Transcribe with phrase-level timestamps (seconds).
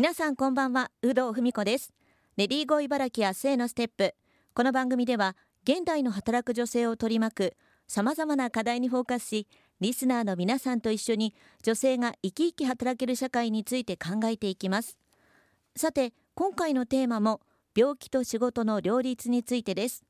[0.00, 1.92] 皆さんこんばんは有働文子です。
[2.38, 4.14] レディーゴー茨城明日へのステップ。
[4.54, 9.46] この番組では現代の働く女性を取り巻くさまざまな課題にフォーカスし
[9.78, 14.96] リスナーの皆さんと一緒に女性が生き生き働ける社会について考えていきます。
[15.76, 17.42] さて今回のテーマも
[17.76, 20.02] 病気と仕事の両立についてです。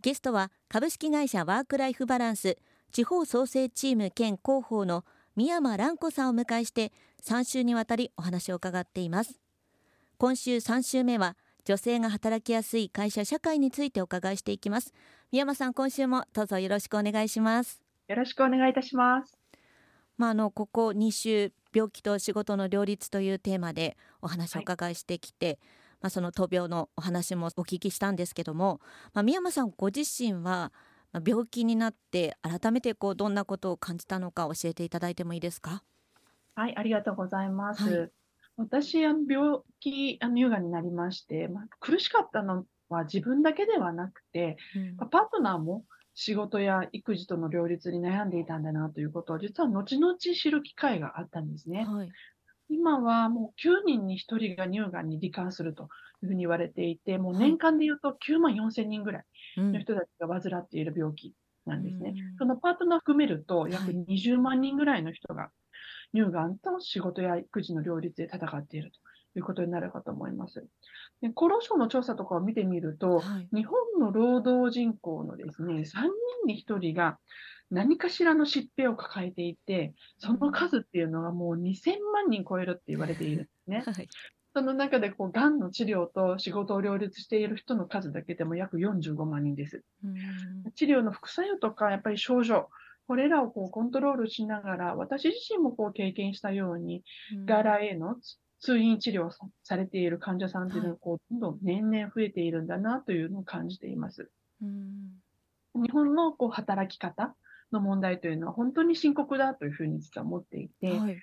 [0.00, 2.56] ゲストは株式会社ワークライフバランス
[2.92, 5.04] 地方創生チーム兼広報の
[5.36, 6.92] 宮山蘭子さんを迎えして
[7.24, 9.40] 3週にわたりお話を伺っています。
[10.16, 14.92] 今週3週目は女性が働きやすい会社社会についてお伺いしていきます。
[15.32, 17.82] 宮山さん今週もどうぞよろしくお願いします。
[18.06, 19.36] よろしくお願いいたします。
[20.16, 25.58] まああのここ2週病気と仕事の両立というテーマでお話をお伺いしてきて、はい、
[26.02, 28.80] まあ、その闘病のお話もお聞きしたんですけども、
[29.12, 30.72] まあ、宮山さんご自身は
[31.24, 35.82] 病気になって改めてこうどんなことを感じたのか教えていただいてもいいですか？
[36.54, 38.10] はいありがとうございます、はい、
[38.56, 44.56] 私あの病気あの乳がんになりまして、まあ、苦しかったのは自分だけではなくて、
[45.00, 51.84] うん、パートナーも仕事や育児との両立に悩んでいたんだなということを実は後々知る機会があったんですね。
[51.84, 52.12] はい、
[52.68, 55.88] 今はもう9人に1人が乳がんに罹患すると
[56.24, 59.24] いうふうに言われていて、もう年間で言うと9万4千人ぐらい
[59.56, 61.32] の人たちが患っている病気
[61.66, 62.14] なんですね。
[62.16, 65.50] うん、そのパートナー含めると約20万人ぐらいの人が
[66.14, 68.98] 乳がんと仕事や育児の両立で戦っていると。
[69.36, 70.64] いうことになるかと思います。
[71.20, 76.10] で厚労省の調査とかを見てみると、はい、日本の労働人口のですね、3人
[76.46, 77.18] に1人が
[77.70, 83.82] 何かしらの疾病を抱えていて、その数っていうのはもう2000万人超えるって言われているんですね。
[83.84, 84.08] はい
[84.54, 89.82] その中でこう、がんの治療と仕事を両立している人の数だけでも約45万人です。
[90.76, 92.68] 治療の副作用とか、やっぱり症状、
[93.08, 97.02] これらをこうコントロールしながら、私自身もこう経験したように、
[97.46, 98.16] 外来への
[98.60, 99.30] 通院治療
[99.64, 104.30] されている患者さんというのはこう、どんどん年々増えているんだなというのを感じています。
[105.74, 107.34] 日本のこう働き方
[107.72, 111.16] の問題というのは本当に深刻だというふうに実は思っていて、はい、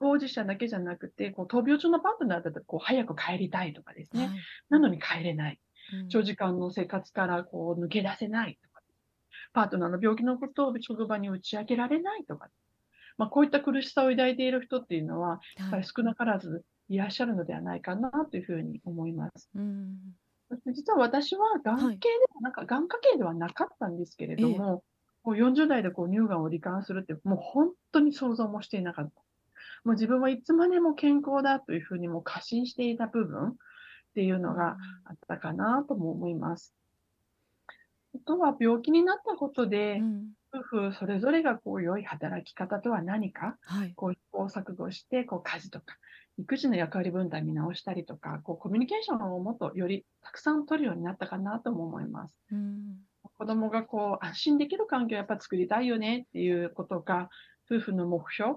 [0.00, 4.36] 当事者だけじゃなくて、こう闘病中のパートナーだったらこう早く帰りたいとかですね、はい、
[4.70, 5.60] なのに帰れない、
[6.00, 8.82] うん、長時間の生活からこう抜け出せないとか、
[9.52, 12.48] パートナーの病気のことを職場に打ち明けられないとか、
[13.18, 19.48] まあ、こういった苦しさを抱いている人っていうのは、やっぱり少なからずいらっしゃるのではないかなというふうに思います。
[19.54, 19.96] うん。
[20.72, 24.84] 実は私はがん系ではなんか、がん家系ではなかったんですけれども、
[25.22, 29.22] こう40代でこう乳がんを罹患するって、もう本当に想像もしていなかった。
[29.86, 33.54] もう自分はいつまでも健康だというふうにも過信していた部分っ
[34.16, 36.74] ていうのがあったかなとも思います。
[38.16, 45.96] あとは病気になったことで、うん、夫婦それぞれがこう良い働き方とは何か、はい、こう試行錯誤してこう家事とか
[46.36, 52.34] 育児の役割分担見直したりとかこうコミュニケーションをもっとよりたくさん取るようになったかなとも思います。
[52.50, 52.96] うん
[53.38, 57.28] 子供がこう安心できる環境をやっぱ作りたいよねっていうことが
[57.70, 58.54] 夫婦の目標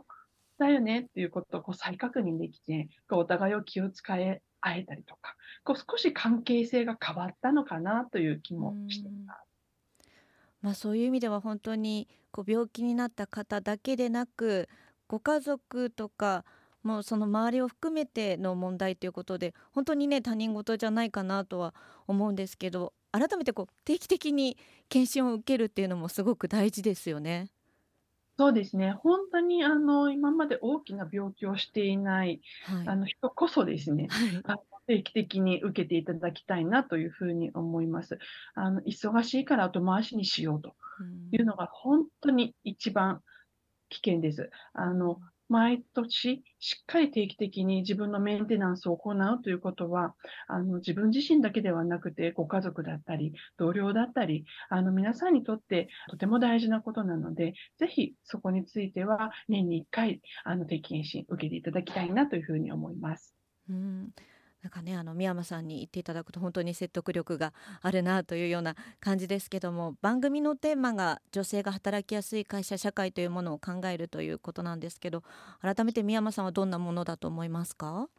[0.59, 9.49] だよねっていうことをこう再確認できて、こうお互いを気を使え合えたりとか、こう少し関係性が変わったのかなという気もしています。
[10.61, 14.67] まあ、そういう意味では本当にこう病気になった方だけでなく
[15.07, 16.43] ご家族とか
[16.83, 21.73] もうその周りを含めての問題ということで本当にね他人事じゃないかなとは
[22.07, 27.49] 思うんですけど改めてこう定期的に検診を受けるっていうのもすごく大事ですよね。
[28.39, 28.93] そうですね。
[28.93, 32.87] 本当にあの、今まで大きな病気をしていない、はい。
[32.87, 34.41] あの、人こそですね、はい。
[34.45, 38.17] あの、定期的に受けていただきたいなというふうに思います。
[38.55, 40.73] あの、忙しいから後回しにしようと
[41.33, 43.21] いうのが本当に一番
[43.89, 44.49] 危険です。
[44.71, 50.15] あの、毎年しっかり定期的に自分のメンテナンスを行うということは、
[50.47, 63.35] あの自分自身だけではなくて、ご家族だったり、同僚だったり、あの皆さんにとってとても大事なことなので、ぜひそこについては年に1回、あの定期検診受けていただきたいなというふうに思います。
[63.69, 64.09] うん
[64.61, 75.23] なんかねあの宮山さんに言っていただくと本当に説得力があるなというような感じですけども番組のテーマが女性が働きやすい会社社会というものを考えるということなんですけど
[75.61, 78.09] 改めて宮山さんはどんなものだと思いますか？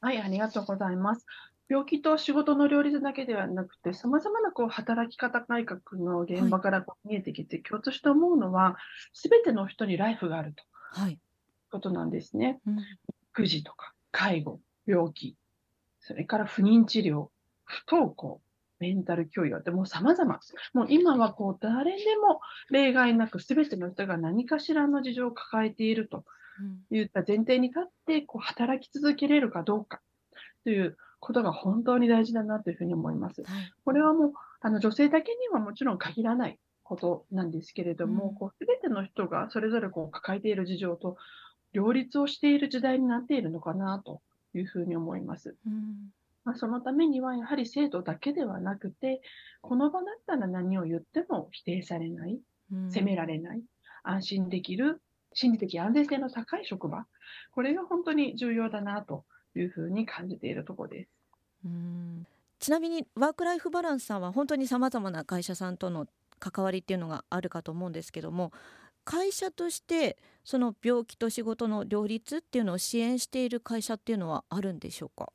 [0.00, 1.26] はいありがとうございます。
[1.68, 8.76] 病気と仕事の両立だけではなくて、さまざまなこう働き方改革の現場からこう見えてきて、はい、共通して思うのは、
[9.12, 10.64] すべての人にライフがあると、
[10.98, 11.18] はい、
[11.70, 12.58] ことなんですね。
[12.66, 12.78] うん、
[13.34, 15.36] 育児とか介護、病気、
[16.08, 17.28] それから不妊治療、
[17.64, 18.40] 不登校、
[18.80, 19.58] メンタル教養。
[19.58, 20.40] ってもう様々。
[20.72, 22.40] もう今はこう誰でも
[22.70, 26.24] 例外なく全ての人が何かしらの事情を抱えていると
[26.90, 30.00] いった前提に立ってこう働き続けれるかどうか。
[30.64, 33.42] ということが本当に大事だなというふうに思います。
[33.42, 34.32] はい、これはもう
[34.62, 41.18] あの女性だけにはもちろん限らないことなんですけれども、うん、こう全ての人がそれぞれこう抱えている事情と
[41.74, 44.22] 両立をしている時代になっているのかなと
[44.54, 45.56] いうふうに思います。
[45.66, 46.12] うん
[46.44, 49.20] まあ、そのためにはやはり制度だけではなくて、
[49.60, 52.38] この場だったら何を言っても否定されない、
[52.88, 53.62] 責められない、
[54.02, 55.02] 安心できる、
[55.34, 57.06] 心理的安全性の高い職場、
[57.50, 59.24] これが本当に重要だなと
[59.56, 61.10] いうふうに感じているところです。
[61.66, 62.26] うん
[62.60, 66.06] ちなみにワークライフバランスさんは本当にさまざまな会社さんとの
[66.40, 68.52] 関わりっていうのがあるかと思うんですけども
[69.10, 75.32] 会社としてその病気と仕事の両立っていうのを支援している会社っていうのはあるんでしょうか？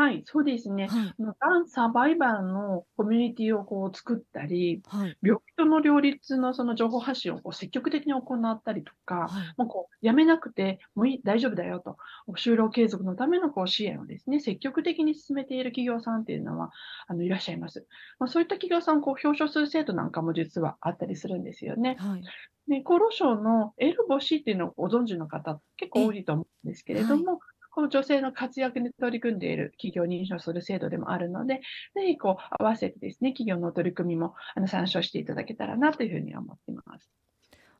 [0.00, 0.86] はい、そうですね。
[0.86, 1.14] はい。
[1.18, 5.18] がんサバイバーのコミュニティをこう作ったり、はい。
[5.22, 9.54] 病気との両立のその情報発信をこう積極的に行ったりとか、はい。
[9.58, 11.98] もうこう、やめなくてもいい、大丈夫だよと、
[12.38, 16.70] 就労継続のためのこう支援をですね、積極的に進めている企業さんっていうのは、
[17.06, 17.86] あの、いらっしゃいます。
[18.18, 21.96] まあ、そういった企業さんをこう表彰する制度なんかも実はあったりするんですよね。
[21.98, 22.22] はい。
[22.68, 27.40] で、厚労省のエルボシっていうのをご存知の方、結構多いと思うんですけれども、
[27.80, 31.62] この女性の活躍に取り組んでいる企業を認証する制度でもあるので、
[31.94, 37.10] ぜひこう合わせてですね、企業の取り組みもあの参照していただけたらなというふうに思っています。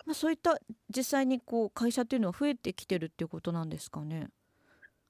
[0.07, 0.59] まあ、そういった
[0.89, 4.29] 実際にこう会社というのは増えてきてるっていうことなんですかね？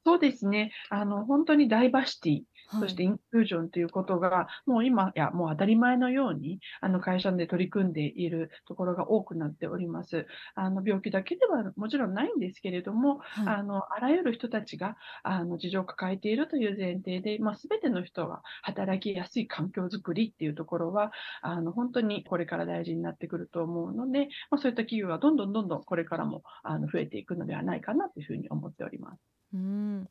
[0.04, 0.72] そうですね。
[0.88, 2.42] あの、本当にダイバーシティ、
[2.72, 10.26] そしてインクルージョンということが、もう今やもう当たり前のように、あの会社で取り組んでいるところが多くなっております。
[10.54, 13.54] あの病気だけではもちろんないんですけれども、はい。
[13.54, 21.12] あの、あらゆる人たちが、あの、事情を抱えているという前提で、まあ、全ての人が働きやすい環境づくりっていうところは、
[21.42, 29.39] あの、本当にこれから大事になってくると思うので、まあ、そういった企業がどんどんどんどんこれからも、あの、増えていくのではないかなというふうに思っております。
[29.52, 30.08] うん、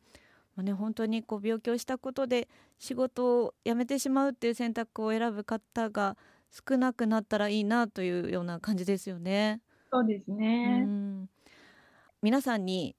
[0.55, 2.49] まあね、本当にこう病気をしたことで
[2.79, 6.17] 仕事を辞めてしまうっていう選択を選ぶ方が
[6.51, 9.61] 少なくなったらいいなというような感じですよね。
[9.91, 10.83] そうですね。
[10.85, 11.29] うん、
[12.21, 12.95] 皆さんに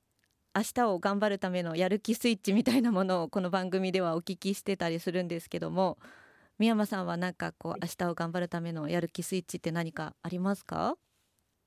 [0.57, 5.99] 明日を頑張るためのやる気スイッチみたいなものをこの番組ではお聞きしてたりするんですけども
[6.59, 10.97] 三山さんは何かこう明日を頑張るためのやる気スイッチって何かありますか？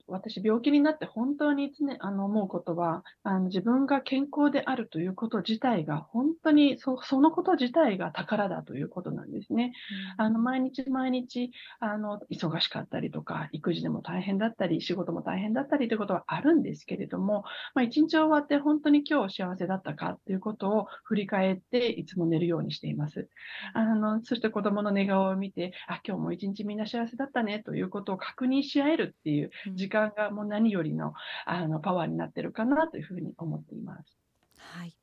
[0.08, 9.74] 私、病気になって本当に常あの思うことは、あの自分が健康であるということ自体が、本当にそそのこと自体が宝だということなんですね。
[10.20, 23.30] うん、あの毎日毎日あの忙しかったりとか、育児でも大変だったり、仕事も大変だったりということはあるんですけれども、まあ、一日終わって本当に今日幸せだったかということを振り返って、いつも寝るようにしています。
[23.74, 31.13] あのそして子供の寝顔を見て、あ、今日も一日みんな幸せだったねということを確認し合えるっていう時間がもう何よりの
[31.45, 34.18] あのパワーになってるかなというふうに思っています。
[34.57, 34.98] はい。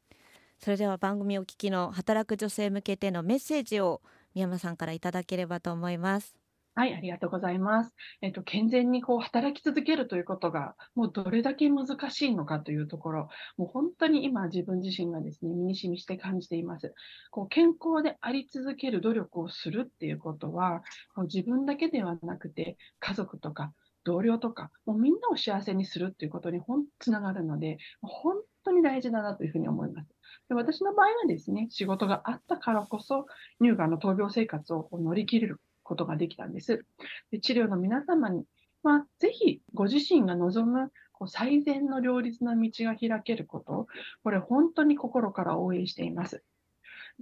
[0.58, 4.02] それでは番組お聞きの働く女性向けてのメッセージを
[4.34, 6.40] 宮山さんからいただければと思います。
[6.74, 7.92] はい、ありがとうございます。
[8.22, 16.94] えっと、健全にこう働き続けるということが、もうどれだけ難しいのかというところ、もう本当に今自分自身がですね、身に染みして感じています。
[17.30, 20.82] こう健康であり続ける努力をするっていうことは、
[21.14, 23.72] こう自分だけではなくて、家族とか
[24.10, 28.34] 同僚とか、もうみんなを幸せにするっていうことにほんつながるので、本
[28.64, 30.08] 当に大事だなというふうに思います。
[30.48, 33.26] で私の場合はですね、仕事があったからこそ、
[33.62, 36.84] 乳がんの闘病生活を乗り切れることができたんです。
[37.30, 38.44] で治療の皆様に、
[38.82, 43.86] まあ、ぜひご自身が望むこう最善の両立の道が開けること、
[44.24, 46.42] これ本当に心から応援しています。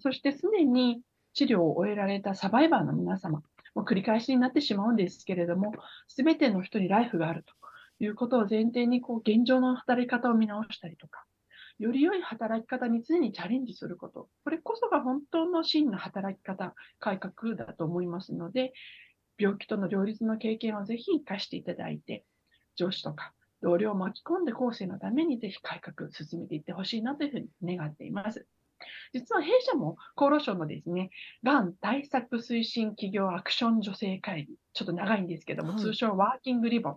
[0.00, 1.02] そしてすでに
[1.34, 3.42] 治療を終えられたサバイバーの皆様、
[3.78, 5.72] もう繰り返しになってしまうんですけれども、
[6.08, 7.54] すべての人にライフがあると
[8.04, 11.24] いうことを前提に、こう、現状の働き方を見直したりとか、
[11.78, 14.30] より良い働き方に常にチャレンジすること。
[14.42, 18.72] これこそが本当の真の働き方改革だと思いますので、
[19.38, 22.24] 病気との両立の経験をぜひ活かしていただいて、
[22.74, 23.32] 上司とか
[23.62, 28.44] 同僚を巻き込んで後世のためにぜひ改革を進めていってほしいなというふうに願っています。
[29.12, 31.10] 実は弊社も厚労省のですね、
[31.42, 36.96] がん対策推進企業アクション女性会議、ちょっと長いんですけども、はい、通称ワーキングリボン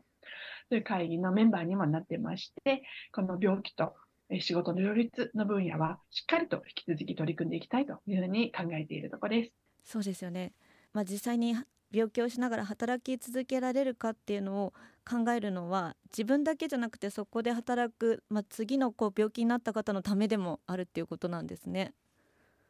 [0.69, 2.83] という会議のメンバーにもなってまして、
[3.13, 3.93] この病気と
[4.39, 9.51] 仕事の両立の分野はしっかりと引き続き取り組んでいきたいというふうに考えているところです。
[9.83, 10.53] そうですよね。
[10.93, 11.55] まあ、実際に
[11.91, 14.73] 病気をしながら働き続けられるかっていうのを
[15.09, 21.93] 考えるのは自分だけじゃなくてそこで働く、まあ、次のこう病気になった方のためでもあるっていうことなんですね。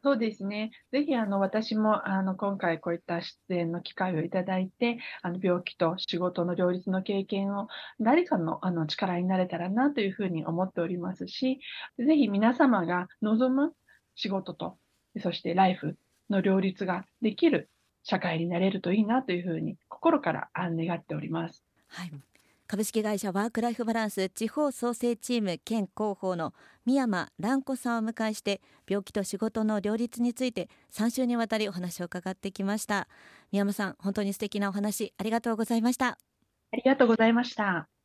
[0.04, 0.72] そうですね。
[0.90, 7.68] ぜひ、あの、私も、あの、今回こういった出演の機会をいただいて、あの、病気と仕事の両立の経験を
[8.00, 11.60] 誰かの、あの、力になれたらなというふうに思っておりますし、
[11.98, 13.74] ぜひ皆様が望む
[14.16, 14.76] 仕事と、
[15.20, 15.96] そしてライフ
[16.30, 17.70] の両立ができる
[18.02, 21.64] 社会になれるといいなというふうに心から願っております。
[21.88, 22.12] はい、
[22.66, 26.54] 株式会社ワークライフバランス地方創生チーム兼広報の
[26.86, 33.08] 三山蘭子さんを迎えして病気と仕事の両立について3週にわたりお話を伺ってきました。
[33.52, 36.18] 三山さん本当に素敵なお話ありがとうございました。
[36.72, 37.92] ありがとうございました